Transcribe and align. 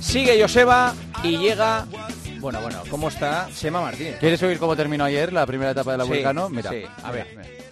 Sigue 0.00 0.40
Joseba 0.40 0.94
y 1.24 1.38
llega. 1.38 1.86
Bueno, 2.38 2.60
bueno, 2.60 2.82
¿cómo 2.88 3.08
está 3.08 3.48
Sema 3.52 3.80
Martínez? 3.80 4.18
¿Quieres 4.20 4.40
oír 4.44 4.58
cómo 4.60 4.76
terminó 4.76 5.02
ayer 5.04 5.32
la 5.32 5.44
primera 5.44 5.72
etapa 5.72 5.90
de 5.92 5.98
la 5.98 6.04
Sí, 6.04 6.10
Vulcano? 6.10 6.48
Mira, 6.50 6.70
sí, 6.70 6.84
a 7.02 7.10
ver. 7.10 7.26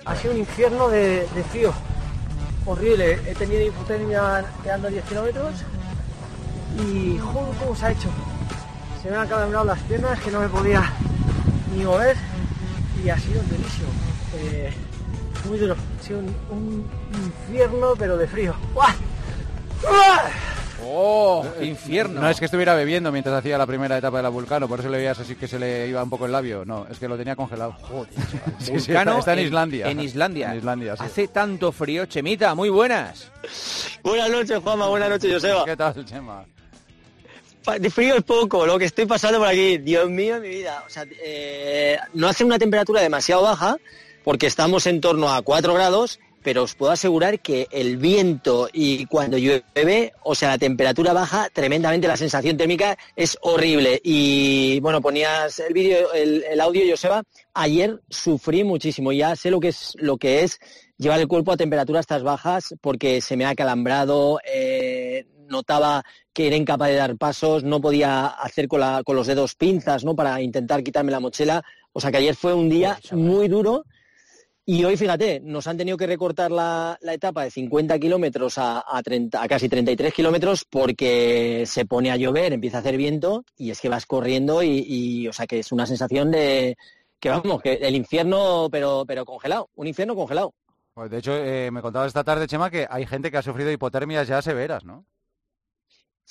Ha 0.04 0.16
sido 0.16 0.34
un 0.34 0.40
infierno 0.40 0.88
de, 0.88 1.29
de 1.34 1.45
frío. 1.52 1.72
Horrible. 2.66 3.20
He 3.29 3.34
tenido 3.34 3.62
hipotermia 3.62 4.45
quedando 4.64 4.88
10 4.88 5.04
kilómetros. 5.04 5.52
Y 6.79 7.18
joder, 7.18 7.54
cómo 7.59 7.77
se 7.77 7.86
ha 7.86 7.91
hecho. 7.92 8.09
Se 9.02 9.10
me 9.10 9.16
han 9.16 9.23
acabado 9.23 9.65
las 9.65 9.78
piernas 9.80 10.19
que 10.20 10.30
no 10.30 10.41
me 10.41 10.48
podía 10.48 10.92
ni 11.74 11.84
mover. 11.84 12.16
Y 13.05 13.09
ha 13.10 13.19
sido 13.19 13.42
durísimo. 13.42 13.88
Eh, 14.37 14.73
muy 15.48 15.59
duro. 15.59 15.74
Ha 15.74 16.02
sido 16.02 16.20
un, 16.20 16.37
un 16.51 16.91
infierno, 17.24 17.95
pero 17.98 18.16
de 18.16 18.27
frío. 18.27 18.55
¡Buah! 18.74 18.95
¡Uah! 19.84 20.30
¡Oh! 20.84 21.45
¡Infierno! 21.60 22.20
No 22.20 22.29
es 22.29 22.38
que 22.38 22.46
estuviera 22.46 22.74
bebiendo 22.74 23.12
mientras 23.12 23.37
hacía 23.38 23.57
la 23.57 23.66
primera 23.66 23.96
etapa 23.96 24.16
de 24.18 24.24
la 24.24 24.29
Vulcano, 24.29 24.68
por 24.68 24.80
eso 24.80 24.88
le 24.88 24.98
veías 24.98 25.18
así 25.18 25.37
que 25.37 25.46
se 25.46 25.59
le 25.59 25.88
iba 25.88 26.02
un 26.02 26.10
poco 26.10 26.27
el 26.27 26.32
labio. 26.32 26.65
No, 26.65 26.87
es 26.91 26.98
que 26.98 27.09
lo 27.09 27.16
tenía 27.16 27.37
congelado. 27.37 27.77
Sí, 28.59 28.79
sí, 28.79 28.93
Vulcano 28.93 29.18
está, 29.18 29.32
en 29.32 29.38
Islandia. 29.41 29.88
En 29.88 30.01
Islandia. 30.01 30.52
En 30.52 30.59
Islandia, 30.59 30.96
sí. 30.96 31.02
Hace 31.04 31.29
tanto 31.29 31.73
frío. 31.73 32.07
Chemita, 32.07 32.54
muy 32.54 32.68
buenas. 32.68 33.30
Buenas 34.02 34.30
noches, 34.30 34.59
Juanma. 34.62 34.87
Buenas 34.87 35.10
noches, 35.10 35.32
Joseba. 35.32 35.65
¿Qué 35.65 35.77
tal, 35.77 36.04
Chema? 36.04 36.45
De 37.79 37.91
frío 37.91 38.16
es 38.16 38.25
poco, 38.25 38.66
lo 38.66 38.79
que 38.79 38.87
estoy 38.87 39.07
pasando 39.07 39.39
por 39.39 39.48
aquí. 39.48 39.79
Dios 39.79 40.10
mío, 40.10 40.41
mi 40.41 40.49
vida. 40.49 40.82
O 40.87 40.91
sea, 40.91 41.07
eh, 41.23 41.96
no 42.15 42.29
hace 42.29 42.45
una 42.45 42.59
temperatura 42.59 43.01
demasiado 43.01 43.43
baja, 43.43 43.77
porque 44.24 44.46
estamos 44.46 44.87
en 44.87 45.01
torno 45.01 45.32
a 45.32 45.43
4 45.43 45.73
grados, 45.74 46.19
pero 46.43 46.65
os 46.65 46.74
puedo 46.74 46.93
asegurar 46.93 47.41
que 47.41 47.69
el 47.71 47.96
viento 47.96 48.69
y 48.73 49.07
cuando 49.07 49.38
llueve, 49.38 50.13
o 50.24 50.35
sea, 50.35 50.51
la 50.51 50.59
temperatura 50.59 51.13
baja 51.13 51.49
tremendamente, 51.52 52.09
la 52.09 52.16
sensación 52.16 52.57
térmica 52.57 52.99
es 53.15 53.38
horrible. 53.43 54.01
Y 54.02 54.80
bueno, 54.80 55.01
ponías 55.01 55.59
el 55.60 55.73
vídeo, 55.73 56.13
el, 56.13 56.60
audio, 56.60 56.82
Joseba. 56.91 57.23
Ayer 57.54 58.01
sufrí 58.09 58.65
muchísimo, 58.65 59.13
ya 59.13 59.37
sé 59.37 59.51
lo 59.51 59.60
que 59.60 59.69
es 59.69 59.95
lo 59.99 60.16
que 60.16 60.43
es 60.43 60.59
llevar 60.99 61.21
el 61.21 61.29
cuerpo 61.29 61.52
a 61.52 61.57
temperaturas 61.57 62.02
estas 62.02 62.23
bajas 62.23 62.74
porque 62.80 63.21
se 63.21 63.37
me 63.37 63.45
ha 63.45 63.54
calambrado, 63.54 64.41
eh, 64.44 65.26
notaba 65.53 66.03
que 66.32 66.48
era 66.48 66.56
incapaz 66.56 66.88
de 66.88 66.97
dar 66.97 67.16
pasos, 67.16 67.62
no 67.62 67.81
podía 67.81 68.26
hacer 68.26 68.66
con, 68.66 68.81
la- 68.81 69.03
con 69.04 69.14
los 69.14 69.28
dedos 69.28 69.54
pinzas 69.54 70.04
¿no? 70.04 70.16
para 70.16 70.41
intentar 70.42 70.82
quitarme 70.82 71.12
la 71.12 71.20
mochila. 71.20 71.62
O 71.92 72.00
sea 72.00 72.10
que 72.10 72.16
ayer 72.16 72.34
fue 72.34 72.53
un 72.54 72.69
día 72.69 72.98
muy 73.12 73.47
duro 73.47 73.84
y 74.64 74.84
hoy, 74.84 74.97
fíjate, 74.97 75.41
nos 75.41 75.66
han 75.66 75.76
tenido 75.76 75.97
que 75.97 76.06
recortar 76.06 76.53
la, 76.53 76.97
la 77.00 77.14
etapa 77.14 77.42
de 77.42 77.50
50 77.50 77.98
kilómetros 77.98 78.58
a, 78.58 78.84
a 78.86 79.03
30 79.03 79.42
a 79.42 79.48
casi 79.48 79.69
33 79.69 80.14
kilómetros 80.14 80.64
porque 80.70 81.64
se 81.66 81.84
pone 81.84 82.12
a 82.12 82.16
llover, 82.16 82.53
empieza 82.53 82.76
a 82.76 82.80
hacer 82.80 82.97
viento 82.97 83.44
y 83.56 83.70
es 83.70 83.80
que 83.80 83.88
vas 83.88 84.06
corriendo 84.06 84.62
y, 84.62 84.84
y, 84.88 85.26
o 85.28 85.32
sea 85.32 85.47
que 85.48 85.58
es 85.58 85.72
una 85.72 85.84
sensación 85.86 86.30
de 86.30 86.76
que 87.19 87.28
vamos, 87.30 87.60
que 87.60 87.75
el 87.75 87.94
infierno 87.97 88.69
pero, 88.70 89.04
pero 89.06 89.25
congelado, 89.25 89.69
un 89.75 89.88
infierno 89.88 90.14
congelado. 90.14 90.54
Pues 90.94 91.10
de 91.10 91.19
hecho, 91.19 91.34
eh, 91.34 91.70
me 91.72 91.80
contabas 91.82 92.08
esta 92.08 92.22
tarde, 92.22 92.47
Chema, 92.47 92.70
que 92.70 92.86
hay 92.88 93.06
gente 93.06 93.30
que 93.30 93.38
ha 93.38 93.42
sufrido 93.42 93.70
hipotermias 93.72 94.28
ya 94.28 94.42
severas, 94.42 94.84
¿no? 94.84 95.04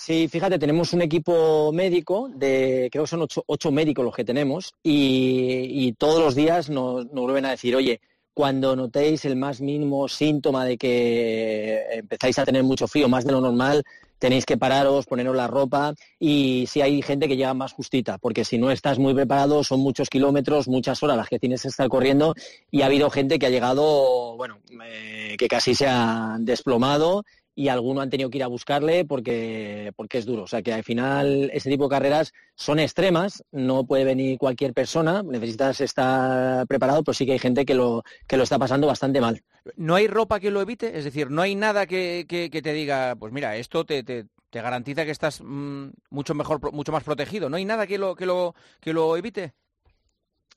Sí, 0.04 0.28
fíjate, 0.28 0.58
tenemos 0.58 0.94
un 0.94 1.04
equipo 1.04 1.72
médico 1.72 2.28
de, 2.34 2.90
creo 2.92 3.04
que 3.04 3.08
son 3.08 3.28
ocho, 3.46 3.72
médicos 3.72 4.04
los 4.04 4.16
que 4.16 4.26
tenemos, 4.26 4.74
y, 4.82 5.94
todos 6.00 6.20
los 6.20 6.34
días 6.34 6.72
nos, 6.72 7.08
vuelven 7.12 7.46
a 7.46 7.52
decir, 7.52 7.76
oye, 7.76 8.02
cuando 8.34 8.76
notéis 8.76 9.26
el 9.26 9.36
más 9.36 9.62
mínimo 9.62 10.08
síntoma 10.08 10.66
de 10.66 10.76
que 10.80 11.84
empezáis 11.92 12.40
a 12.40 12.46
tener 12.46 12.64
mucho 12.64 12.88
frío, 12.88 13.08
más 13.10 13.26
de 13.26 13.32
lo 13.32 13.42
normal, 13.42 13.84
tenéis 14.18 14.48
que 14.48 14.58
pararos, 14.58 15.06
poneros 15.06 15.36
la 15.36 15.46
ropa, 15.46 15.94
y 16.18 16.66
si 16.68 16.82
hay 16.82 17.04
gente 17.04 17.28
que 17.28 17.38
llega 17.38 17.54
más 17.54 17.74
justita, 17.74 18.18
porque 18.18 18.44
si 18.44 18.58
no 18.58 18.72
estás 18.72 18.98
muy 18.98 19.14
preparado, 19.14 19.64
son 19.64 19.82
muchos 19.82 20.10
kilómetros, 20.10 20.68
muchas 20.68 21.04
horas 21.04 21.18
las 21.18 21.30
que 21.30 21.38
tienes 21.38 21.62
que 21.62 21.68
estar 21.68 21.88
corriendo, 21.90 22.34
y 22.72 22.82
ha 22.82 22.88
habido 22.88 23.12
gente 23.12 23.38
que 23.38 23.46
ha 23.46 23.52
llegado, 23.52 24.36
bueno, 24.36 24.58
eh, 24.84 25.36
que 25.38 25.48
casi 25.48 25.76
se 25.76 25.86
ha 25.88 26.38
desplomado, 26.40 27.24
y 27.56 27.68
algunos 27.68 28.04
han 28.04 28.10
tenido 28.10 28.30
que 28.30 28.38
ir 28.38 28.44
a 28.44 28.48
buscarle 28.48 29.06
porque, 29.06 29.92
porque 29.96 30.18
es 30.20 30.26
duro. 30.26 30.44
O 30.44 30.48
sea 30.48 30.62
que 30.62 30.74
al 30.74 30.84
final 30.84 31.50
ese 31.54 31.70
tipo 31.70 31.86
de 31.86 31.90
carreras 31.90 32.34
son 32.56 32.80
extremas, 32.80 33.44
no 33.52 33.86
puede 33.86 34.04
venir 34.06 34.38
cualquier 34.38 34.74
persona, 34.74 35.24
necesitas 35.24 35.82
estar 35.82 36.66
preparado, 36.68 37.04
pero 37.04 37.14
sí 37.14 37.26
que 37.26 37.34
hay 37.34 37.40
gente 37.40 37.66
que 37.66 37.74
lo, 37.74 38.04
que 38.28 38.38
lo 38.38 38.44
está 38.44 38.58
pasando 38.60 38.88
bastante 38.88 39.22
mal. 39.22 39.42
¿No 39.76 39.96
hay 39.96 40.08
ropa 40.08 40.40
que 40.40 40.52
lo 40.52 40.62
evite? 40.62 40.98
Es 40.98 41.04
decir, 41.04 41.30
¿no 41.30 41.42
hay 41.42 41.56
nada 41.56 41.86
que, 41.86 42.26
que- 42.28 42.50
te 42.62 42.74
diga, 42.74 43.16
pues 43.20 43.32
mira, 43.34 43.56
esto 43.58 43.86
te, 43.86 44.04
te- 44.04 44.26
te 44.50 44.62
garantiza 44.62 45.06
que 45.06 45.12
estás 45.12 45.42
mm, 45.42 45.90
mucho 46.10 46.34
mejor, 46.34 46.72
mucho 46.74 46.92
más 46.92 47.04
protegido? 47.04 47.50
¿No 47.50 47.58
hay 47.58 47.66
nada 47.66 47.86
que 47.88 47.98
lo, 47.98 48.16
que 48.16 48.26
lo, 48.26 48.56
que 48.80 48.94
lo 48.94 49.16
evite? 49.18 49.54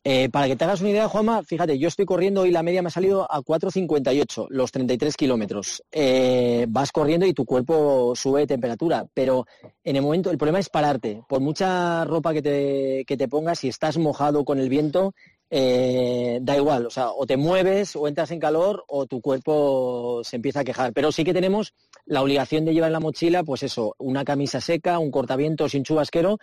Eh, 0.07 0.29
para 0.29 0.47
que 0.47 0.55
te 0.55 0.65
hagas 0.65 0.83
una 0.83 0.91
idea, 0.91 1.09
Juanma, 1.09 1.43
fíjate, 1.43 1.79
yo 1.79 1.89
estoy 1.89 2.05
corriendo 2.05 2.45
y 2.45 2.51
la 2.51 2.63
media 2.63 2.83
me 2.83 2.89
ha 2.89 2.91
salido 2.91 3.27
a 3.31 3.41
4.58, 3.41 4.49
los 4.51 4.71
33 4.71 5.17
kilómetros. 5.17 5.83
Eh, 5.91 6.67
vas 6.69 6.93
corriendo 6.93 7.25
y 7.25 7.33
tu 7.33 7.47
cuerpo 7.47 8.13
sube 8.15 8.41
de 8.41 8.47
temperatura, 8.47 9.07
pero 9.15 9.47
en 9.83 9.97
el 9.97 10.03
momento, 10.03 10.31
el 10.31 10.37
problema 10.37 10.59
es 10.59 10.69
pararte. 10.69 11.23
Por 11.27 11.41
mucha 11.41 12.05
ropa 12.05 12.35
que 12.35 12.43
te, 12.43 13.05
que 13.07 13.17
te 13.17 13.29
pongas, 13.29 13.61
si 13.61 13.69
estás 13.69 13.97
mojado 13.97 14.45
con 14.45 14.59
el 14.59 14.69
viento, 14.69 15.15
eh, 15.49 16.39
da 16.43 16.57
igual, 16.57 16.85
o 16.85 16.91
sea, 16.91 17.11
o 17.11 17.27
te 17.27 17.37
mueves 17.37 17.97
o 17.97 18.09
entras 18.09 18.31
en 18.31 18.41
calor 18.41 18.85
o 18.89 19.07
tu 19.07 19.21
cuerpo 19.21 20.21
se 20.25 20.37
empieza 20.37 20.61
a 20.61 20.65
quejar. 20.65 20.93
Pero 20.93 21.13
sí 21.13 21.25
que 21.25 21.33
tenemos 21.33 21.73
la 22.05 22.23
obligación 22.23 22.65
de 22.65 22.75
llevar 22.75 22.89
en 22.89 22.95
la 22.95 23.01
mochila, 23.01 23.43
pues 23.43 23.63
eso, 23.63 23.95
una 23.99 24.25
camisa 24.25 24.61
seca, 24.61 24.99
un 24.99 25.11
cortaviento 25.11 25.69
sin 25.69 25.85
chubasquero, 25.85 26.39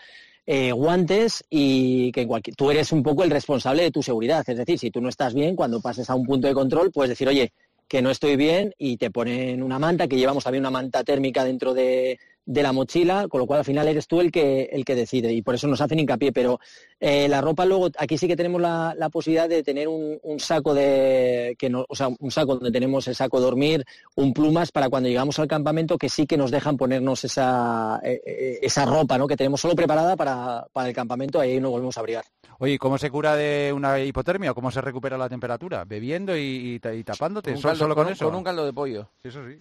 eh, 0.45 0.71
guantes 0.71 1.43
y 1.49 2.11
que 2.11 2.27
cualquier- 2.27 2.55
tú 2.55 2.71
eres 2.71 2.91
un 2.91 3.03
poco 3.03 3.23
el 3.23 3.29
responsable 3.29 3.83
de 3.83 3.91
tu 3.91 4.01
seguridad. 4.01 4.43
Es 4.47 4.57
decir, 4.57 4.79
si 4.79 4.91
tú 4.91 5.01
no 5.01 5.09
estás 5.09 5.33
bien, 5.33 5.55
cuando 5.55 5.81
pases 5.81 6.09
a 6.09 6.15
un 6.15 6.25
punto 6.25 6.47
de 6.47 6.53
control, 6.53 6.91
puedes 6.91 7.09
decir, 7.09 7.27
oye, 7.27 7.51
que 7.87 8.01
no 8.01 8.09
estoy 8.09 8.37
bien 8.37 8.73
y 8.77 8.97
te 8.97 9.11
ponen 9.11 9.61
una 9.61 9.77
manta, 9.77 10.07
que 10.07 10.15
llevamos 10.17 10.43
también 10.43 10.61
una 10.63 10.71
manta 10.71 11.03
térmica 11.03 11.43
dentro 11.43 11.73
de, 11.73 12.17
de 12.45 12.63
la 12.63 12.71
mochila, 12.73 13.27
con 13.27 13.39
lo 13.39 13.45
cual 13.45 13.59
al 13.59 13.65
final 13.65 13.87
eres 13.87 14.07
tú 14.07 14.19
el 14.19 14.31
que, 14.31 14.63
el 14.71 14.83
que 14.83 14.95
decide 14.95 15.31
y 15.31 15.41
por 15.41 15.55
eso 15.55 15.67
nos 15.67 15.79
hacen 15.81 15.99
hincapié. 15.99 16.31
Pero 16.31 16.59
eh, 16.99 17.27
la 17.29 17.39
ropa 17.41 17.65
luego, 17.65 17.89
aquí 17.97 18.17
sí 18.17 18.27
que 18.27 18.35
tenemos 18.35 18.59
la, 18.61 18.93
la 18.97 19.09
posibilidad 19.09 19.47
de 19.47 19.63
tener 19.63 19.87
un, 19.87 20.19
un 20.23 20.39
saco 20.39 20.73
de, 20.73 21.55
que 21.57 21.69
no, 21.69 21.85
o 21.87 21.95
sea, 21.95 22.09
un 22.19 22.31
saco 22.31 22.55
donde 22.55 22.71
tenemos 22.71 23.07
el 23.07 23.15
saco 23.15 23.37
de 23.39 23.45
dormir, 23.45 23.85
un 24.15 24.33
plumas 24.33 24.71
para 24.71 24.89
cuando 24.89 25.07
llegamos 25.07 25.37
al 25.39 25.47
campamento 25.47 25.97
que 25.97 26.09
sí 26.09 26.25
que 26.25 26.35
nos 26.37 26.51
dejan 26.51 26.77
ponernos 26.77 27.23
esa, 27.23 27.99
eh, 28.03 28.21
eh, 28.25 28.59
esa 28.61 28.85
ropa 28.85 29.17
¿no? 29.17 29.27
que 29.27 29.37
tenemos 29.37 29.61
solo 29.61 29.75
preparada 29.75 30.15
para, 30.15 30.65
para 30.73 30.89
el 30.89 30.95
campamento 30.95 31.43
y 31.43 31.47
ahí 31.51 31.59
nos 31.59 31.71
volvemos 31.71 31.95
a 31.97 31.99
abrigar. 31.99 32.25
Oye, 32.59 32.73
¿y 32.73 32.77
¿cómo 32.77 32.97
se 32.97 33.09
cura 33.09 33.35
de 33.35 33.71
una 33.73 33.99
hipotermia? 33.99 34.53
¿Cómo 34.53 34.71
se 34.71 34.81
recupera 34.81 35.17
la 35.17 35.29
temperatura? 35.29 35.83
¿Bebiendo 35.85 36.35
y, 36.35 36.41
y 36.75 36.79
ta- 36.79 36.93
y 36.93 37.03
tapándote? 37.03 37.53
Con 37.53 37.61
¿Solo, 37.61 37.71
caldo- 37.73 37.79
solo 37.83 37.95
con 37.95 38.09
eso? 38.09 38.25
Con 38.25 38.35
un 38.35 38.43
caldo 38.43 38.65
de 38.65 38.73
pollo. 38.73 39.09
Eso 39.23 39.41
sí. 39.47 39.57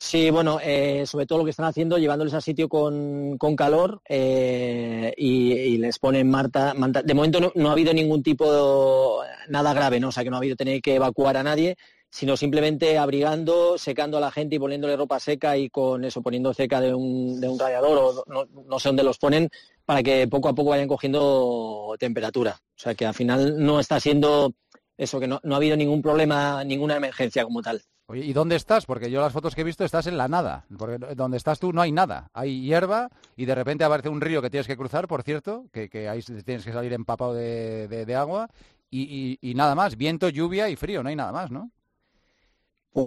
Sí, 0.00 0.30
bueno, 0.30 0.60
eh, 0.62 1.04
sobre 1.06 1.26
todo 1.26 1.38
lo 1.38 1.44
que 1.44 1.50
están 1.50 1.66
haciendo, 1.66 1.98
llevándoles 1.98 2.32
a 2.32 2.40
sitio 2.40 2.68
con, 2.68 3.36
con 3.36 3.56
calor 3.56 4.00
eh, 4.08 5.12
y, 5.16 5.76
les 5.76 5.98
ponen 5.98 6.30
marta, 6.30 6.72
manta. 6.74 7.02
De 7.02 7.14
momento 7.14 7.40
no, 7.40 7.50
no 7.56 7.68
ha 7.68 7.72
habido 7.72 7.92
ningún 7.92 8.22
tipo 8.22 9.22
de 9.22 9.28
nada 9.48 9.74
grave, 9.74 9.98
¿no? 9.98 10.08
O 10.08 10.12
sea, 10.12 10.22
que 10.22 10.30
no 10.30 10.36
ha 10.36 10.38
habido 10.38 10.54
tener 10.54 10.80
que 10.80 10.94
evacuar 10.94 11.36
a 11.36 11.42
nadie, 11.42 11.76
sino 12.10 12.36
simplemente 12.36 12.96
abrigando, 12.96 13.76
secando 13.76 14.18
a 14.18 14.20
la 14.20 14.30
gente 14.30 14.56
y 14.56 14.58
poniéndole 14.60 14.96
ropa 14.96 15.18
seca 15.18 15.56
y 15.56 15.68
con 15.68 16.04
eso, 16.04 16.22
poniendo 16.22 16.54
cerca 16.54 16.80
de 16.80 16.94
un, 16.94 17.40
de 17.40 17.48
un 17.48 17.58
radiador 17.58 17.98
o 17.98 18.24
no, 18.28 18.46
no 18.66 18.78
sé 18.78 18.90
dónde 18.90 19.02
los 19.02 19.18
ponen 19.18 19.50
para 19.84 20.02
que 20.02 20.28
poco 20.28 20.48
a 20.48 20.54
poco 20.54 20.70
vayan 20.70 20.88
cogiendo 20.88 21.96
temperatura. 21.98 22.60
O 22.60 22.78
sea, 22.78 22.94
que 22.94 23.04
al 23.04 23.14
final 23.14 23.64
no 23.64 23.80
está 23.80 23.98
siendo 23.98 24.54
eso, 24.96 25.18
que 25.18 25.26
no, 25.26 25.40
no 25.42 25.54
ha 25.54 25.58
habido 25.58 25.76
ningún 25.76 26.02
problema, 26.02 26.62
ninguna 26.64 26.96
emergencia 26.96 27.42
como 27.42 27.62
tal. 27.62 27.82
Oye, 28.10 28.24
¿y 28.24 28.32
dónde 28.32 28.56
estás? 28.56 28.86
Porque 28.86 29.10
yo 29.10 29.20
las 29.20 29.34
fotos 29.34 29.54
que 29.54 29.60
he 29.60 29.64
visto 29.64 29.84
estás 29.84 30.06
en 30.06 30.16
la 30.16 30.28
nada. 30.28 30.64
Porque 30.78 30.96
donde 31.14 31.36
estás 31.36 31.58
tú 31.60 31.74
no 31.74 31.82
hay 31.82 31.92
nada. 31.92 32.30
Hay 32.32 32.62
hierba 32.62 33.10
y 33.36 33.44
de 33.44 33.54
repente 33.54 33.84
aparece 33.84 34.08
un 34.08 34.22
río 34.22 34.40
que 34.40 34.48
tienes 34.48 34.66
que 34.66 34.78
cruzar, 34.78 35.06
por 35.06 35.22
cierto, 35.22 35.66
que, 35.72 35.90
que 35.90 36.08
ahí 36.08 36.22
tienes 36.22 36.64
que 36.64 36.72
salir 36.72 36.94
empapado 36.94 37.34
de, 37.34 37.86
de- 37.86 38.14
agua. 38.14 38.48
Y, 38.90 39.38
y- 39.42 39.54
nada 39.54 39.74
más, 39.74 39.98
viento, 39.98 40.30
lluvia 40.30 40.70
y 40.70 40.76
frío, 40.76 41.02
no 41.02 41.10
hay 41.10 41.16
nada 41.16 41.32
más, 41.32 41.50
¿no? 41.50 41.70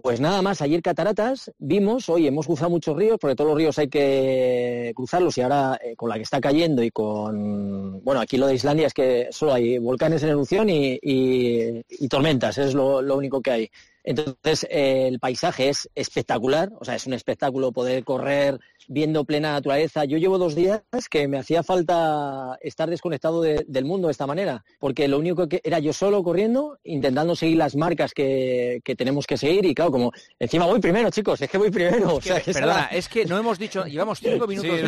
Pues 0.04 0.22
nada 0.22 0.44
más, 0.44 0.62
ayer 0.62 0.82
Cataratas 0.84 1.52
vimos, 1.58 2.08
hoy 2.08 2.28
hemos 2.28 2.46
cruzado 2.46 2.70
muchos 2.70 2.96
ríos, 2.96 3.18
porque 3.20 3.36
todos 3.36 3.50
los 3.50 3.58
ríos 3.58 3.80
hay 3.80 3.90
que 3.90 4.94
cruzarlos 4.96 5.36
y 5.38 5.42
ahora 5.42 5.80
eh, 5.84 5.96
con 5.96 6.08
la 6.10 6.16
que 6.16 6.22
está 6.22 6.40
cayendo 6.40 6.84
y 6.84 6.92
con, 6.92 8.02
bueno, 8.04 8.22
aquí 8.22 8.38
lo 8.38 8.46
de 8.46 8.54
Islandia 8.56 8.88
es 8.88 8.94
que 8.94 9.28
solo 9.32 9.54
hay 9.56 9.80
volcanes 9.80 10.22
en 10.22 10.30
erupción 10.30 10.70
y, 10.70 11.00
y- 11.02 11.82
y 11.90 12.08
tormentas, 12.08 12.60
es 12.60 12.76
lo, 12.76 13.02
lo 13.02 13.18
único 13.18 13.42
que 13.42 13.52
hay. 13.52 13.72
Entonces, 14.04 14.66
eh, 14.70 15.08
el 15.08 15.20
paisaje 15.20 15.70
es 15.70 15.90
espectacular, 15.96 16.72
o 16.80 16.86
sea, 16.86 16.96
es 16.96 17.06
un 17.06 17.14
espectáculo 17.14 17.72
poder 17.72 18.04
correr 18.04 18.60
viendo 18.88 19.24
plena 19.26 19.54
naturaleza. 19.54 20.06
Yo 20.06 20.18
llevo 20.18 20.38
dos 20.38 20.56
días 20.56 20.82
que 21.10 21.28
me 21.28 21.38
hacía 21.38 21.64
falta 21.64 22.58
estar 22.62 22.90
desconectado 22.90 23.42
del 23.42 23.86
mundo 23.86 24.08
de 24.08 24.12
esta 24.12 24.28
manera, 24.28 24.64
porque 24.80 25.08
lo 25.08 25.20
único 25.20 25.48
que 25.48 25.62
era 25.64 25.80
yo 25.80 25.94
solo 25.94 26.24
corriendo, 26.24 26.80
intentando 26.84 27.36
seguir 27.36 27.58
las 27.58 27.76
marcas 27.76 28.14
que, 28.14 28.82
tenemos 28.98 29.26
que 29.26 29.38
seguir, 29.38 29.66
y 29.66 29.74
claro, 29.74 29.92
como 29.92 30.12
encima 30.40 30.66
voy 30.66 30.80
primero, 30.80 31.10
chicos, 31.10 31.42
es 31.42 31.50
que 31.50 31.58
voy 31.58 31.72
primero. 31.72 32.20
perdona, 32.46 32.86
es 32.92 33.08
que 33.08 33.26
no 33.26 33.38
hemos 33.38 33.58
dicho, 33.58 33.86
llevamos 33.86 34.20
cinco 34.20 34.48
minutos 34.48 34.80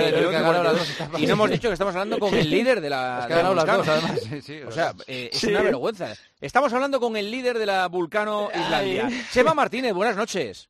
y 1.18 1.25
no 1.25 1.33
hemos 1.33 1.50
dicho 1.50 1.69
que 1.69 1.74
estamos 1.74 1.95
hablando 1.95 2.19
con 2.19 2.33
el 2.33 2.50
líder 2.50 2.81
de 2.81 2.89
la. 2.89 3.19
Es 3.21 3.27
que 3.27 3.33
ha 3.33 3.54
las 3.54 3.65
dos, 3.65 3.88
además. 3.88 4.21
o 4.68 4.71
sea, 4.71 4.94
eh, 5.07 5.30
es 5.31 5.44
una 5.44 5.62
vergüenza. 5.62 6.13
Estamos 6.43 6.73
hablando 6.73 6.99
con 6.99 7.15
el 7.15 7.31
líder 7.31 7.57
de 7.57 7.65
la 7.65 7.87
Vulcano 7.87 8.49
Islandia. 8.53 9.09
Seba 9.31 9.53
Martínez, 9.53 9.93
buenas 9.93 10.17
noches. 10.17 10.69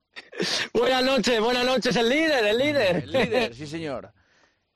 Buenas 0.71 1.03
noches, 1.03 1.41
buenas 1.41 1.65
noches, 1.65 1.95
el 1.95 2.09
líder, 2.09 2.45
el 2.45 2.57
líder. 2.59 2.95
El 2.97 3.11
líder, 3.11 3.55
sí 3.55 3.65
señor. 3.65 4.13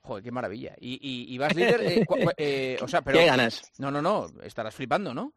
Joder, 0.00 0.24
qué 0.24 0.32
maravilla. 0.32 0.74
Y, 0.80 1.38
vas 1.38 1.54
líder, 1.54 1.80
eh, 1.82 2.04
eh, 2.36 2.78
o 2.82 2.88
sea, 2.88 3.02
pero... 3.02 3.16
¿Qué 3.16 3.26
ganas? 3.26 3.70
No, 3.78 3.92
no, 3.92 4.02
no, 4.02 4.26
estarás 4.42 4.74
flipando, 4.74 5.14
¿no? 5.14 5.34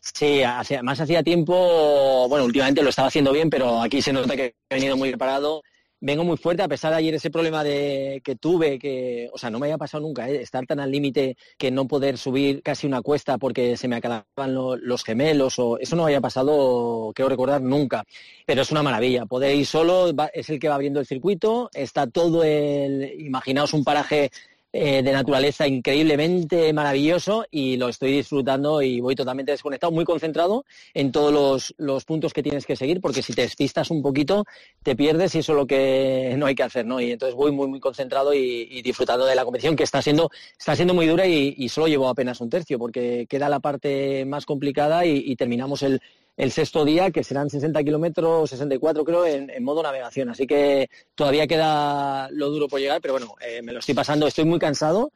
Sí, 0.00 0.42
más 0.82 1.00
hacía 1.00 1.22
tiempo, 1.22 2.26
bueno, 2.28 2.44
últimamente 2.44 2.82
lo 2.82 2.90
estaba 2.90 3.06
haciendo 3.06 3.32
bien, 3.32 3.48
pero 3.48 3.80
aquí 3.80 4.02
se 4.02 4.12
nota 4.12 4.34
que 4.34 4.56
he 4.68 4.74
venido 4.74 4.96
muy 4.96 5.10
preparado 5.10 5.62
vengo 6.02 6.24
muy 6.24 6.36
fuerte 6.36 6.64
a 6.64 6.68
pesar 6.68 6.90
de 6.90 6.98
ayer 6.98 7.14
ese 7.14 7.30
problema 7.30 7.62
de 7.62 8.20
que 8.24 8.34
tuve, 8.34 8.76
que, 8.78 9.30
o 9.32 9.38
sea, 9.38 9.50
no 9.50 9.60
me 9.60 9.66
había 9.66 9.78
pasado 9.78 10.02
nunca, 10.02 10.28
¿eh? 10.28 10.42
estar 10.42 10.66
tan 10.66 10.80
al 10.80 10.90
límite 10.90 11.36
que 11.56 11.70
no 11.70 11.86
poder 11.86 12.18
subir 12.18 12.60
casi 12.60 12.88
una 12.88 13.02
cuesta 13.02 13.38
porque 13.38 13.76
se 13.76 13.86
me 13.86 13.96
acababan 13.96 14.52
los 14.52 15.04
gemelos, 15.04 15.60
o 15.60 15.78
eso 15.78 15.94
no 15.94 16.04
había 16.04 16.20
pasado, 16.20 17.12
quiero 17.14 17.28
recordar, 17.28 17.62
nunca. 17.62 18.04
Pero 18.44 18.62
es 18.62 18.72
una 18.72 18.82
maravilla, 18.82 19.26
poder 19.26 19.54
ir 19.54 19.64
solo, 19.64 20.12
es 20.34 20.50
el 20.50 20.58
que 20.58 20.68
va 20.68 20.74
abriendo 20.74 20.98
el 20.98 21.06
circuito, 21.06 21.70
está 21.72 22.08
todo 22.08 22.42
el, 22.42 23.20
imaginaos 23.20 23.72
un 23.72 23.84
paraje 23.84 24.32
eh, 24.74 25.02
de 25.02 25.12
naturaleza 25.12 25.68
increíblemente 25.68 26.72
maravilloso 26.72 27.44
y 27.50 27.76
lo 27.76 27.90
estoy 27.90 28.12
disfrutando 28.12 28.80
y 28.80 29.00
voy 29.00 29.14
totalmente 29.14 29.52
desconectado, 29.52 29.92
muy 29.92 30.06
concentrado 30.06 30.64
en 30.94 31.12
todos 31.12 31.74
los, 31.76 32.04
puntos 32.06 32.32
que 32.32 32.42
tienes 32.42 32.64
que 32.64 32.74
seguir, 32.74 33.02
porque 33.02 33.20
si 33.20 33.34
te 33.34 33.42
despistas 33.42 33.90
un 33.90 34.00
poquito, 34.00 34.46
te 34.82 34.96
pierdes 34.96 35.34
y 35.34 35.40
eso 35.40 35.52
es 35.52 35.56
lo 35.56 35.66
que 35.66 36.34
no 36.38 36.46
hay 36.46 36.54
que 36.54 36.62
hacer, 36.62 36.86
¿no? 36.86 37.02
Y 37.02 37.12
entonces 37.12 37.34
voy 37.34 37.52
muy, 37.52 37.68
muy 37.68 37.80
concentrado 37.80 38.32
y, 38.32 38.80
disfrutando 38.80 39.26
de 39.26 39.34
la 39.34 39.44
competición, 39.44 39.76
que 39.76 39.84
está 39.84 40.00
siendo, 40.00 40.30
está 40.58 40.74
siendo 40.74 40.94
muy 40.94 41.06
dura 41.06 41.26
y, 41.26 41.68
solo 41.68 41.86
llevo 41.86 42.08
apenas 42.08 42.40
un 42.40 42.48
tercio, 42.48 42.78
porque 42.78 43.26
queda 43.28 43.50
la 43.50 43.60
parte 43.60 44.24
más 44.24 44.46
complicada 44.46 45.04
y 45.04 45.36
terminamos 45.36 45.82
el, 45.82 46.00
el 46.36 46.50
sexto 46.50 46.84
día, 46.84 47.10
que 47.10 47.24
serán 47.24 47.50
60 47.50 47.82
kilómetros, 47.84 48.50
64 48.50 49.04
creo, 49.04 49.26
en, 49.26 49.62
modo 49.62 49.82
navegación. 49.82 50.30
Así 50.30 50.46
que 50.46 50.88
todavía 51.14 51.46
queda 51.46 52.28
lo 52.30 52.50
duro 52.50 52.68
por 52.68 52.80
llegar, 52.80 53.00
pero 53.00 53.14
bueno, 53.14 53.34
eh, 53.40 53.62
me 53.62 53.72
lo 53.72 53.80
estoy 53.80 53.94
pasando, 53.94 54.26
estoy 54.26 54.44
muy 54.44 54.58
cansado, 54.58 55.12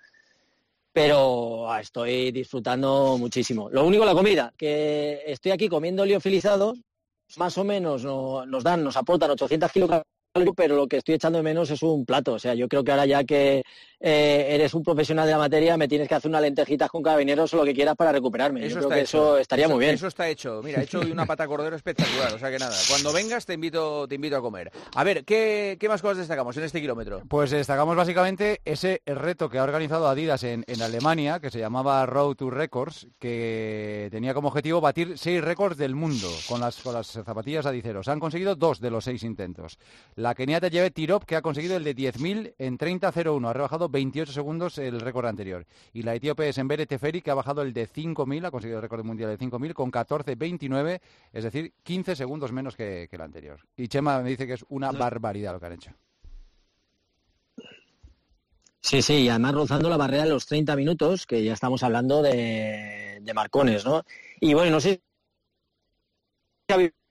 pero 0.93 1.71
ah, 1.71 1.81
estoy 1.81 2.33
disfrutando 2.33 3.17
muchísimo. 3.19 3.69
Lo 3.71 3.85
único, 3.85 4.05
la 4.05 4.15
comida, 4.15 4.53
que 4.57 5.23
estoy 5.27 5.53
aquí 5.53 5.69
comiendo 5.69 6.05
liofilizado, 6.05 6.75
más 7.37 7.59
o 7.59 7.65
menos 7.65 8.05
nos 8.05 8.65
dan, 8.65 8.85
nos 8.85 8.97
aportan 8.97 9.31
800 9.31 9.73
kilocalorías 9.73 10.16
pero 10.57 10.77
lo 10.77 10.87
que 10.87 10.99
estoy 10.99 11.15
echando 11.15 11.39
de 11.39 11.45
menos 11.45 11.71
es 11.71 11.83
un 11.83 12.05
plato. 12.05 12.35
O 12.35 12.39
sea, 12.39 12.55
yo 12.55 12.69
creo 12.69 12.85
que 12.85 12.91
ahora 12.91 13.07
ya 13.07 13.25
que 13.25 13.63
eh, 13.99 14.47
eres 14.51 14.75
un 14.75 14.83
profesional 14.83 15.27
de 15.27 15.33
la 15.33 15.39
materia, 15.39 15.77
me 15.77 15.89
tienes 15.89 16.07
que 16.09 16.15
hacer 16.15 16.29
unas 16.29 16.43
lentejitas 16.43 16.91
con 16.91 17.03
carabineros 17.03 17.53
o 17.55 17.57
lo 17.57 17.65
que 17.65 17.75
quieras 17.75 17.97
para 17.97 18.13
recuperarme. 18.13 18.67
Eso 18.67 18.81
yo 18.81 18.89
creo 18.89 18.99
que 18.99 19.05
eso 19.05 19.39
estaría 19.39 19.69
muy 19.69 19.79
bien. 19.79 19.95
Eso 19.95 20.07
está 20.07 20.29
hecho. 20.29 20.61
Mira, 20.63 20.81
he 20.81 20.85
hecho 20.85 21.01
una 21.01 21.25
pata 21.25 21.47
cordero 21.47 21.77
espectacular. 21.77 22.35
O 22.35 22.39
sea 22.39 22.51
que 22.51 22.59
nada, 22.59 22.77
cuando 22.89 23.13
vengas 23.13 23.47
te 23.47 23.55
invito, 23.55 24.07
te 24.07 24.17
invito 24.17 24.37
a 24.37 24.43
comer. 24.43 24.71
A 24.95 25.05
ver, 25.05 25.25
¿qué, 25.25 25.79
más 25.89 26.03
cosas 26.03 26.19
destacamos 26.19 26.57
en 26.57 26.65
este 26.65 26.81
kilómetro? 26.81 27.23
Pues 27.29 27.51
destacamos 27.51 27.97
básicamente 27.97 28.61
ese 28.65 29.03
reto 29.07 29.49
que 29.49 29.59
ha 29.59 29.65
organizado 29.65 30.09
Adidas 30.09 30.45
en, 30.45 30.65
Alemania, 30.81 31.41
que 31.41 31.51
se 31.51 31.59
llamaba 31.59 32.05
Road 32.05 32.37
to 32.37 32.51
Records, 32.51 33.07
que 33.19 34.09
tenía 34.11 34.35
como 34.35 34.49
objetivo 34.49 34.81
batir 34.81 35.17
seis 35.17 35.43
récords 35.43 35.79
del 35.79 35.95
mundo 35.95 36.29
con 36.49 36.61
las, 36.61 36.77
con 36.83 36.93
las 36.93 37.07
zapatillas 37.07 37.65
adiceros. 37.65 38.09
Han 38.09 38.21
conseguido 38.21 38.55
dos 38.55 38.81
de 38.81 38.91
los 38.91 39.05
seis 39.05 39.23
intentos. 39.23 39.79
La 40.17 40.26
keniata 40.35 40.69
lleve 40.69 40.91
Tirop, 40.91 41.25
que 41.25 41.37
ha 41.37 41.43
conseguido 41.43 41.77
el 41.77 41.85
de 41.85 41.95
10.000 41.95 42.55
en 42.59 42.79
30.01. 42.79 43.49
Ha 43.49 43.53
rebajado 43.53 43.89
28 43.89 44.33
segundos 44.33 44.79
el 44.79 45.01
récord 45.01 45.27
anterior. 45.27 45.67
Y 45.93 46.03
la 46.03 46.15
etíope 46.15 46.49
es 46.49 46.59
Embere 46.59 46.87
Teferi, 46.87 47.23
que 47.23 47.31
ha 47.31 47.35
bajado 47.35 47.63
el 47.63 47.73
de 47.73 47.89
5.000, 47.89 48.47
ha 48.47 48.51
conseguido 48.51 48.79
el 48.79 48.83
récord 48.83 49.05
mundial 49.05 49.37
de 49.37 49.39
5.000 49.39 49.73
con 49.75 49.93
14.29, 49.93 51.01
es 51.33 51.45
decir, 51.45 51.73
15 51.83 52.17
segundos 52.17 52.53
menos 52.53 52.77
que, 52.77 53.09
el 53.11 53.21
anterior. 53.21 53.61
Y 53.77 53.89
Chema 53.89 54.21
me 54.21 54.31
dice 54.31 54.47
que 54.47 54.55
es 54.55 54.65
una 54.69 54.93
barbaridad 54.93 55.53
lo 55.53 55.61
que 55.61 55.67
han 55.67 55.73
hecho. 55.73 55.91
Sí, 58.81 59.03
sí, 59.03 59.15
y 59.15 59.29
además 59.29 59.55
rozando 59.55 59.89
la 59.91 59.97
barrera 59.97 60.25
de 60.25 60.31
los 60.31 60.47
30 60.47 60.77
minutos, 60.77 61.27
que 61.27 61.43
ya 61.43 61.53
estamos 61.53 61.83
hablando 61.83 62.23
de, 62.23 63.19
de 63.21 63.35
marcones, 63.35 63.85
¿no? 63.85 64.05
Y 64.41 64.55
bueno, 64.55 64.71
no 64.73 64.81
sé 64.81 65.01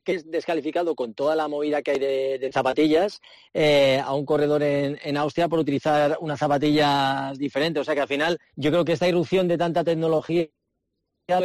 que 0.05 0.13
es 0.13 0.31
descalificado 0.31 0.95
con 0.95 1.13
toda 1.13 1.35
la 1.35 1.49
movida 1.49 1.81
que 1.81 1.91
hay 1.91 1.99
de, 1.99 2.49
zapatillas 2.53 3.21
eh, 3.53 4.01
a 4.03 4.13
un 4.13 4.25
corredor 4.25 4.63
en, 4.63 5.17
Austria 5.17 5.49
por 5.49 5.59
utilizar 5.59 6.17
unas 6.21 6.39
zapatillas 6.39 7.37
diferentes. 7.37 7.81
O 7.81 7.83
sea 7.83 7.95
que 7.95 8.01
al 8.01 8.07
final 8.07 8.39
yo 8.55 8.71
creo 8.71 8.85
que 8.85 8.93
esta 8.93 9.07
irrupción 9.07 9.47
de 9.47 9.57
tanta 9.57 9.83
tecnología 9.83 10.47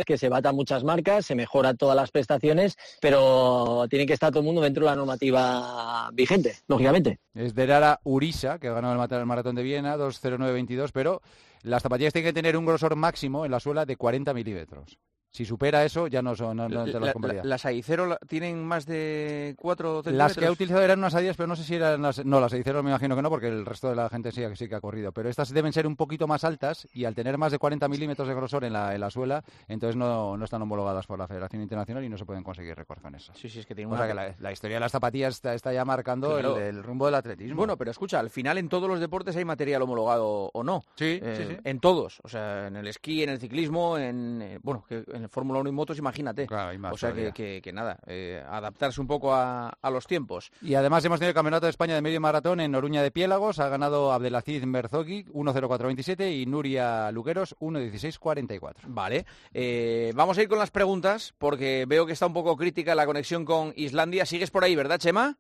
que 0.06 0.18
se 0.18 0.28
batan 0.28 0.54
muchas 0.54 0.84
marcas, 0.84 1.24
se 1.24 1.34
mejoran 1.34 1.78
todas 1.78 1.96
las 1.96 2.10
prestaciones, 2.10 2.76
pero 3.00 3.86
tiene 3.88 4.04
que 4.04 4.12
estar 4.12 4.30
todo 4.30 4.40
el 4.40 4.46
mundo 4.46 4.60
dentro 4.60 4.84
de 4.84 4.90
la 4.90 4.96
normativa 4.96 6.10
vigente, 6.12 6.56
lógicamente. 6.68 7.18
Es 7.34 7.54
de 7.54 7.66
Lara 7.66 7.98
Urisa, 8.04 8.58
que 8.58 8.68
ha 8.68 8.74
ganado 8.74 9.18
el 9.18 9.26
maratón 9.26 9.54
de 9.54 9.62
Viena, 9.62 9.96
2.09.22, 9.96 10.90
pero 10.92 11.22
las 11.62 11.82
zapatillas 11.82 12.12
tienen 12.12 12.30
que 12.30 12.34
tener 12.34 12.56
un 12.56 12.66
grosor 12.66 12.96
máximo 12.96 13.44
en 13.44 13.50
la 13.50 13.60
suela 13.60 13.84
de 13.84 13.96
40 13.96 14.34
milímetros. 14.34 14.98
Si 15.32 15.44
supera 15.44 15.84
eso, 15.84 16.08
ya 16.08 16.22
no 16.22 16.34
son 16.34 16.56
no, 16.56 16.84
te 16.84 16.98
las 16.98 17.14
¿Las 17.44 17.64
Aicero 17.64 18.18
tienen 18.26 18.64
más 18.64 18.84
de 18.84 19.54
4 19.58 20.02
centímetros? 20.02 20.18
Las 20.18 20.36
que 20.36 20.44
he 20.44 20.50
utilizado 20.50 20.82
eran 20.82 20.98
unas 20.98 21.14
Adidas, 21.14 21.36
pero 21.36 21.46
no 21.46 21.54
sé 21.54 21.62
si 21.62 21.76
eran 21.76 22.02
las... 22.02 22.24
No, 22.24 22.40
las 22.40 22.52
Aicero 22.52 22.82
me 22.82 22.90
imagino 22.90 23.14
que 23.14 23.22
no, 23.22 23.30
porque 23.30 23.46
el 23.46 23.64
resto 23.64 23.90
de 23.90 23.94
la 23.94 24.08
gente 24.08 24.32
sí, 24.32 24.42
sí 24.56 24.68
que 24.68 24.74
ha 24.74 24.80
corrido. 24.80 25.12
Pero 25.12 25.28
estas 25.28 25.50
deben 25.50 25.72
ser 25.72 25.86
un 25.86 25.94
poquito 25.94 26.26
más 26.26 26.42
altas 26.42 26.88
y 26.92 27.04
al 27.04 27.14
tener 27.14 27.38
más 27.38 27.52
de 27.52 27.60
40 27.60 27.86
milímetros 27.86 28.26
de 28.26 28.34
grosor 28.34 28.64
en 28.64 28.72
la, 28.72 28.92
en 28.92 29.00
la 29.00 29.08
suela, 29.10 29.44
entonces 29.68 29.94
no, 29.94 30.36
no, 30.36 30.44
están 30.44 30.62
homologadas 30.62 31.06
por 31.06 31.16
la 31.16 31.28
Federación 31.28 31.62
Internacional 31.62 32.02
y 32.02 32.08
no 32.08 32.18
se 32.18 32.24
pueden 32.24 32.42
conseguir 32.42 32.74
récords 32.74 33.00
con 33.00 33.14
eso. 33.14 33.32
Sí, 33.36 33.48
sí, 33.48 33.60
es 33.60 33.66
que 33.66 33.76
tiene 33.76 33.92
o 33.92 33.96
sea 33.96 34.08
que 34.08 34.14
la, 34.14 34.52
historia 34.52 34.76
de 34.76 34.80
las 34.80 34.90
zapatillas 34.90 35.44
está, 35.44 35.72
ya 35.72 35.84
marcando 35.84 36.38
el, 36.58 36.82
rumbo 36.82 37.06
del 37.06 37.14
atletismo. 37.14 37.54
Bueno, 37.54 37.76
pero 37.76 37.92
escucha, 37.92 38.18
al 38.18 38.30
final 38.30 38.58
en 38.58 38.68
todos 38.68 38.88
los 38.88 38.98
deportes 38.98 39.36
hay 39.36 39.44
material 39.44 39.82
homologado 39.82 40.50
o 40.52 40.64
no. 40.64 40.82
Sí, 40.96 41.20
sí, 41.36 41.49
sí. 41.50 41.60
En 41.64 41.80
todos. 41.80 42.20
O 42.22 42.28
sea, 42.28 42.66
en 42.66 42.76
el 42.76 42.86
esquí, 42.86 43.22
en 43.22 43.30
el 43.30 43.38
ciclismo, 43.38 43.98
en... 43.98 44.42
Eh, 44.42 44.58
bueno, 44.62 44.84
que 44.88 45.04
en 45.12 45.22
el 45.22 45.28
Fórmula 45.28 45.60
1 45.60 45.68
y 45.68 45.72
motos 45.72 45.98
imagínate. 45.98 46.46
o 46.50 46.96
sea 46.96 47.12
que, 47.12 47.70
nada, 47.72 47.98
eh, 48.06 48.42
adaptarse 48.48 49.00
un 49.00 49.06
poco 49.06 49.34
a, 49.34 49.76
los 49.90 50.06
tiempos. 50.06 50.52
Y 50.62 50.74
además 50.74 51.04
hemos 51.04 51.18
tenido 51.18 51.30
el 51.30 51.34
Campeonato 51.34 51.66
de 51.66 51.70
España 51.70 51.94
de 51.94 52.02
Medio 52.02 52.20
Maratón 52.20 52.60
en 52.60 52.74
Oruña 52.74 53.02
de 53.02 53.10
Piélagos. 53.10 53.58
Ha 53.58 53.68
ganado 53.68 54.12
Abdelaziz 54.12 54.64
Merzogi 54.64 55.24
1.04.27 55.24 56.40
y 56.40 56.46
Nuria 56.46 57.10
Lugueros 57.10 57.56
1.16.44. 57.58 58.74
Vale. 58.86 59.26
Eh, 59.52 60.12
vamos 60.14 60.38
a 60.38 60.42
ir 60.42 60.48
con 60.48 60.58
las 60.58 60.70
preguntas 60.70 61.34
porque 61.38 61.84
veo 61.88 62.06
que 62.06 62.12
está 62.12 62.26
un 62.26 62.32
poco 62.32 62.56
crítica 62.56 62.94
la 62.94 63.06
conexión 63.06 63.44
con 63.44 63.72
Islandia. 63.76 64.26
¿Sigues 64.26 64.50
por 64.50 64.64
ahí, 64.64 64.76
verdad, 64.76 64.98
Chema? 64.98 65.38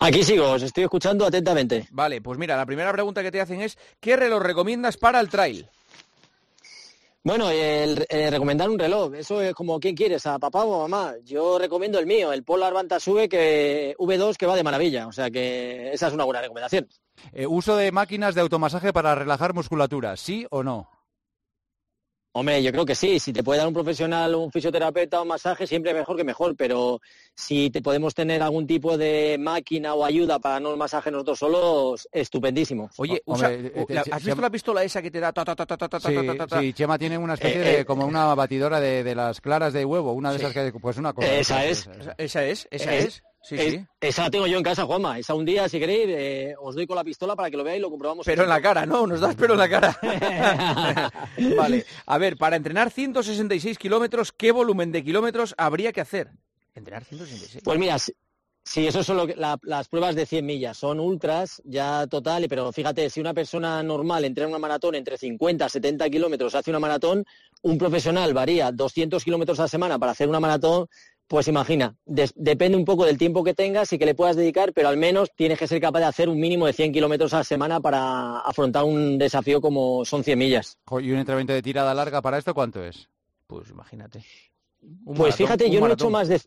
Aquí 0.00 0.24
sigo, 0.24 0.50
os 0.50 0.62
estoy 0.62 0.84
escuchando 0.84 1.26
atentamente. 1.26 1.86
Vale, 1.90 2.20
pues 2.20 2.38
mira, 2.38 2.56
la 2.56 2.66
primera 2.66 2.92
pregunta 2.92 3.22
que 3.22 3.30
te 3.30 3.40
hacen 3.40 3.60
es 3.60 3.78
¿qué 4.00 4.16
reloj 4.16 4.42
recomiendas 4.42 4.96
para 4.96 5.20
el 5.20 5.28
trail? 5.28 5.68
Bueno, 7.24 7.50
el, 7.50 8.04
eh, 8.08 8.30
recomendar 8.30 8.68
un 8.68 8.80
reloj, 8.80 9.14
eso 9.14 9.40
es 9.40 9.54
como 9.54 9.78
quién 9.78 9.94
quieres, 9.94 10.26
a 10.26 10.40
papá 10.40 10.64
o 10.64 10.74
a 10.74 10.88
mamá. 10.88 11.14
Yo 11.24 11.56
recomiendo 11.56 12.00
el 12.00 12.06
mío, 12.06 12.32
el 12.32 12.42
Polar 12.42 12.74
V, 12.74 13.28
que, 13.28 13.94
V2 13.96 14.36
que 14.36 14.46
va 14.46 14.56
de 14.56 14.64
maravilla, 14.64 15.06
o 15.06 15.12
sea 15.12 15.30
que 15.30 15.92
esa 15.92 16.08
es 16.08 16.14
una 16.14 16.24
buena 16.24 16.40
recomendación. 16.40 16.88
Eh, 17.32 17.46
uso 17.46 17.76
de 17.76 17.92
máquinas 17.92 18.34
de 18.34 18.40
automasaje 18.40 18.92
para 18.92 19.14
relajar 19.14 19.54
musculatura, 19.54 20.16
¿sí 20.16 20.46
o 20.50 20.64
no? 20.64 20.88
Hombre, 22.34 22.62
yo 22.62 22.72
creo 22.72 22.86
que 22.86 22.94
sí. 22.94 23.18
Si 23.18 23.32
te 23.32 23.42
puede 23.42 23.58
dar 23.58 23.68
un 23.68 23.74
profesional, 23.74 24.34
un 24.34 24.50
fisioterapeuta 24.50 25.18
o 25.18 25.22
un 25.22 25.28
masaje, 25.28 25.66
siempre 25.66 25.92
mejor 25.92 26.16
que 26.16 26.24
mejor. 26.24 26.56
Pero 26.56 27.00
si 27.34 27.70
te 27.70 27.82
podemos 27.82 28.14
tener 28.14 28.42
algún 28.42 28.66
tipo 28.66 28.96
de 28.96 29.36
máquina 29.38 29.94
o 29.94 30.04
ayuda 30.04 30.38
para 30.38 30.58
no 30.58 30.70
el 30.70 30.78
masaje 30.78 31.10
nosotros 31.10 31.38
solos, 31.38 32.08
estupendísimo. 32.10 32.90
Oye, 32.96 33.22
¿has 34.10 34.24
visto 34.24 34.40
la 34.40 34.50
pistola 34.50 34.82
esa 34.82 35.02
que 35.02 35.10
te 35.10 35.20
da? 35.20 35.32
sí, 36.58 36.72
Chema 36.72 36.98
tiene 36.98 37.18
una 37.18 37.34
especie 37.34 37.60
de 37.60 37.84
como 37.84 38.06
una 38.06 38.34
batidora 38.34 38.80
de, 38.80 39.14
las 39.14 39.40
claras 39.40 39.74
de 39.74 39.84
huevo, 39.84 40.12
una 40.12 40.30
de 40.30 40.38
esas 40.38 40.52
que 40.52 40.72
pues 40.72 40.96
una 40.96 41.12
cosa. 41.12 41.34
Esa 41.34 41.66
es. 41.66 41.88
Esa 42.16 42.44
es. 42.44 42.66
Esa 42.70 42.94
es. 42.94 43.22
Sí, 43.42 43.58
sí. 43.58 43.84
Esa 44.00 44.22
la 44.22 44.30
tengo 44.30 44.46
yo 44.46 44.56
en 44.56 44.62
casa, 44.62 44.84
Juanma. 44.84 45.18
Esa 45.18 45.34
un 45.34 45.44
día, 45.44 45.68
si 45.68 45.80
queréis, 45.80 46.06
eh, 46.08 46.54
os 46.60 46.76
doy 46.76 46.86
con 46.86 46.96
la 46.96 47.02
pistola 47.02 47.34
para 47.34 47.50
que 47.50 47.56
lo 47.56 47.64
veáis 47.64 47.80
y 47.80 47.82
lo 47.82 47.90
comprobamos. 47.90 48.24
Pero 48.24 48.44
en 48.44 48.48
la 48.48 48.62
cara, 48.62 48.86
¿no? 48.86 49.06
Nos 49.06 49.20
das 49.20 49.34
pero 49.34 49.54
en 49.54 49.58
la 49.58 49.68
cara. 49.68 51.12
vale. 51.56 51.84
A 52.06 52.18
ver, 52.18 52.36
para 52.36 52.56
entrenar 52.56 52.90
166 52.90 53.78
kilómetros, 53.78 54.32
¿qué 54.32 54.52
volumen 54.52 54.92
de 54.92 55.02
kilómetros 55.02 55.54
habría 55.58 55.92
que 55.92 56.00
hacer? 56.00 56.30
Entrenar 56.74 57.04
166. 57.04 57.62
Pues 57.64 57.78
mira, 57.78 57.98
Sí, 58.64 58.86
eso 58.86 59.02
son 59.02 59.16
lo 59.16 59.26
que, 59.26 59.34
la, 59.34 59.58
las 59.64 59.88
pruebas 59.88 60.14
de 60.14 60.24
100 60.24 60.46
millas, 60.46 60.76
son 60.76 61.00
ultras 61.00 61.60
ya 61.64 62.06
total, 62.06 62.46
pero 62.48 62.70
fíjate, 62.70 63.10
si 63.10 63.20
una 63.20 63.34
persona 63.34 63.82
normal 63.82 64.24
entrena 64.24 64.48
una 64.48 64.60
maratón 64.60 64.94
entre 64.94 65.18
50 65.18 65.66
y 65.66 65.68
70 65.68 66.08
kilómetros, 66.10 66.54
hace 66.54 66.70
una 66.70 66.78
maratón, 66.78 67.24
un 67.62 67.76
profesional 67.76 68.32
varía 68.32 68.70
200 68.70 69.24
kilómetros 69.24 69.58
a 69.58 69.62
la 69.62 69.68
semana 69.68 69.98
para 69.98 70.12
hacer 70.12 70.28
una 70.28 70.38
maratón, 70.38 70.86
pues 71.32 71.48
imagina, 71.48 71.96
des, 72.04 72.34
depende 72.36 72.76
un 72.76 72.84
poco 72.84 73.06
del 73.06 73.16
tiempo 73.16 73.42
que 73.42 73.54
tengas 73.54 73.90
y 73.94 73.98
que 73.98 74.04
le 74.04 74.14
puedas 74.14 74.36
dedicar, 74.36 74.74
pero 74.74 74.88
al 74.88 74.98
menos 74.98 75.30
tienes 75.34 75.58
que 75.58 75.66
ser 75.66 75.80
capaz 75.80 76.00
de 76.00 76.04
hacer 76.04 76.28
un 76.28 76.38
mínimo 76.38 76.66
de 76.66 76.74
100 76.74 76.92
kilómetros 76.92 77.32
a 77.32 77.38
la 77.38 77.44
semana 77.44 77.80
para 77.80 78.40
afrontar 78.40 78.84
un 78.84 79.16
desafío 79.16 79.62
como 79.62 80.04
son 80.04 80.22
100 80.22 80.38
millas. 80.38 80.76
¿Y 80.90 81.10
un 81.10 81.16
entrenamiento 81.16 81.54
de 81.54 81.62
tirada 81.62 81.94
larga 81.94 82.20
para 82.20 82.36
esto 82.36 82.52
cuánto 82.52 82.84
es? 82.84 83.08
Pues 83.46 83.70
imagínate. 83.70 84.22
Un 84.82 85.14
pues 85.14 85.18
maratón, 85.18 85.36
fíjate, 85.38 85.70
yo 85.70 85.80
no 85.80 85.86
he 85.86 85.92
hecho 85.94 86.10
más 86.10 86.28
de 86.28 86.42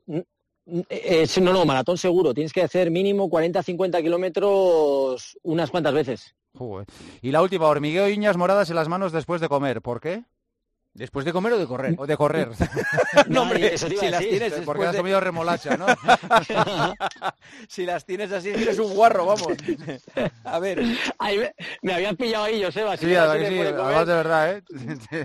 eh, 0.67 1.25
no, 1.41 1.51
no, 1.51 1.65
maratón 1.65 1.97
seguro. 1.97 2.35
Tienes 2.35 2.53
que 2.53 2.61
hacer 2.61 2.91
mínimo 2.91 3.27
40-50 3.27 4.03
kilómetros 4.03 5.35
unas 5.41 5.71
cuantas 5.71 5.95
veces. 5.95 6.35
Joder. 6.53 6.85
Y 7.23 7.31
la 7.31 7.41
última, 7.41 7.65
hormigueo 7.65 8.07
y 8.07 8.13
uñas 8.13 8.37
moradas 8.37 8.69
en 8.69 8.75
las 8.75 8.87
manos 8.87 9.11
después 9.11 9.41
de 9.41 9.49
comer. 9.49 9.81
¿Por 9.81 9.99
qué? 9.99 10.25
¿Después 10.95 11.25
de 11.25 11.33
comer 11.33 11.51
o 11.51 11.59
de 11.59 11.67
correr? 11.67 11.93
O 11.97 12.07
de 12.07 12.15
correr. 12.15 12.47
no, 13.27 13.41
hombre, 13.43 13.73
eso 13.73 13.89
si 13.89 14.07
las 14.07 14.21
tienes 14.21 14.53
Porque 14.63 14.85
has 14.85 14.95
comido 14.95 15.19
remolacha, 15.19 15.75
¿no? 15.75 15.87
si 17.67 17.85
las 17.85 18.05
tienes 18.05 18.31
así, 18.31 18.51
eres 18.51 18.79
un 18.79 18.93
guarro, 18.93 19.25
vamos. 19.25 19.57
A 20.45 20.57
ver. 20.59 20.81
Ay, 21.19 21.37
me, 21.37 21.53
me, 21.81 21.93
habías 21.95 22.15
pillado 22.15 22.45
ahí, 22.45 22.63
Joseba. 22.63 22.95
Si 22.95 23.07
sí, 23.07 23.13
a 23.13 23.33
sí, 23.33 23.39
de, 23.39 23.49
de 23.49 24.05
verdad, 24.05 24.53
¿eh? 24.53 24.63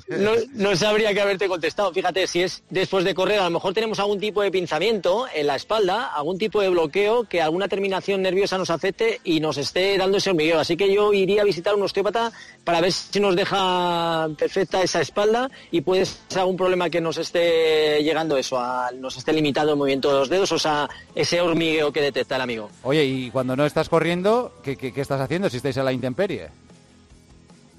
no, 0.09 0.33
no, 0.55 0.75
sabría 0.75 1.15
que 1.15 1.21
haberte 1.21 1.47
contestado. 1.47 1.93
Fíjate, 1.93 2.27
si 2.27 2.43
es 2.43 2.65
después 2.69 3.05
de 3.05 3.15
correr, 3.15 3.39
a 3.39 3.45
lo 3.45 3.51
mejor 3.51 3.73
tenemos 3.73 4.01
algún 4.01 4.19
tipo 4.19 4.43
de 4.43 4.51
pinzamiento 4.51 5.27
en 5.33 5.47
la 5.47 5.55
espalda, 5.55 6.07
algún 6.07 6.37
tipo 6.37 6.61
de 6.61 6.69
bloqueo 6.69 7.29
que 7.29 7.41
alguna 7.41 7.69
terminación 7.69 8.23
nerviosa 8.23 8.59
nos 8.59 8.71
afecte 8.71 9.21
y 9.23 9.39
nos 9.39 9.57
esté 9.57 9.97
dando 9.97 10.19
ese 10.19 10.31
hormigueo. 10.31 10.59
Así 10.59 10.77
que 10.77 10.93
yo 10.93 11.13
iría 11.13 11.43
a 11.43 11.45
visitar 11.45 11.75
a 11.75 11.77
un 11.77 11.83
osteópata 11.85 12.33
para 12.65 12.81
ver 12.81 12.91
si 12.91 13.21
nos 13.21 13.37
deja 13.37 14.29
perfecta 14.37 14.83
esa 14.83 15.01
espalda 15.01 15.49
y 15.71 15.81
puede 15.81 16.05
ser 16.05 16.41
algún 16.41 16.57
problema 16.57 16.91
que 16.91 17.01
nos 17.01 17.19
esté 17.19 18.03
llegando 18.03 18.37
eso, 18.37 18.59
a, 18.59 18.91
nos 18.93 19.17
esté 19.17 19.33
limitando 19.33 19.73
el 19.73 19.79
movimiento 19.79 20.13
de 20.13 20.19
los 20.19 20.29
dedos, 20.29 20.53
o 20.53 20.59
sea, 20.59 20.89
ese 21.15 21.41
hormigueo 21.41 21.93
que 21.93 22.01
detecta 22.01 22.37
el 22.37 22.43
amigo. 22.43 22.71
Oye, 22.83 23.05
y 23.05 23.31
cuando 23.31 23.57
no 23.57 23.67
estás 23.67 23.89
corriendo, 23.89 24.53
¿qué, 24.63 24.77
qué, 24.77 24.93
qué 24.93 25.01
estás 25.01 25.21
haciendo 25.21 25.49
si 25.51 25.59
estáis 25.59 25.77
en 25.77 25.85
la 25.85 25.93
intemperie? 25.93 26.49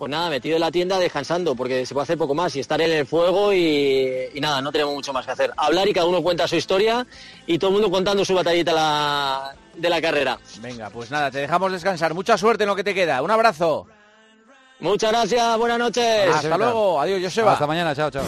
Pues 0.02 0.10
nada, 0.10 0.32
metido 0.32 0.56
en 0.56 0.62
la 0.62 0.72
tienda 0.72 0.98
descansando, 0.98 1.54
porque 1.54 1.86
se 1.86 1.94
puede 1.94 2.06
hacer 2.06 2.18
poco 2.18 2.34
más 2.34 2.56
y 2.56 2.60
estar 2.60 2.82
en 2.82 2.92
el 2.92 3.06
fuego 3.06 3.54
y, 3.54 4.30
y, 4.34 4.42
nada, 4.42 4.60
no 4.60 4.72
tenemos 4.72 4.96
mucho 4.96 5.14
más 5.14 5.28
que 5.28 5.32
hacer. 5.34 5.52
Hablar 5.56 5.88
y 5.88 5.94
cada 5.94 6.08
uno 6.08 6.24
cuenta 6.24 6.48
su 6.48 6.56
historia 6.56 7.06
y 7.46 7.60
todo 7.60 7.70
el 7.70 7.74
mundo 7.76 7.92
contando 7.92 8.26
su 8.26 8.34
batallita 8.34 8.74
la, 8.74 9.56
de 9.76 9.90
la 9.92 10.02
carrera. 10.02 10.40
Venga, 10.60 10.90
pues 10.90 11.12
nada, 11.12 11.30
te 11.30 11.38
dejamos 11.38 11.72
descansar. 11.72 12.16
Mucha 12.16 12.36
suerte 12.36 12.64
en 12.64 12.70
lo 12.70 12.76
que 12.76 12.84
te 12.84 12.96
queda. 12.96 13.22
Un 13.22 13.30
abrazo. 13.30 13.86
Muchas 14.82 15.12
gracias, 15.12 15.58
buenas 15.58 15.78
noches. 15.78 16.36
Hasta 16.36 16.58
luego, 16.58 17.00
adiós, 17.00 17.22
Joseba. 17.24 17.54
Hasta 17.54 17.68
mañana, 17.68 17.96
chao, 17.96 18.10
chao. 18.10 18.24